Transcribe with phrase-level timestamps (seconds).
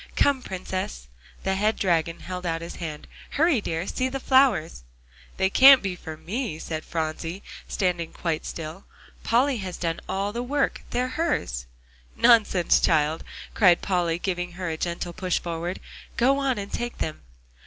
[0.15, 1.05] "Come, Princess."
[1.43, 3.05] The head dragon held out his hand.
[3.37, 3.85] "Hurry dear!
[3.85, 4.81] See the flowers!"
[5.37, 8.85] "They can't be for me," said Phronsie, standing quite still;
[9.23, 11.67] "Polly has done all the work; they're hers."
[12.17, 15.79] "Nonsense, child!" cried Polly, giving her a gentle push forward.
[16.17, 17.21] "Go on, and take them."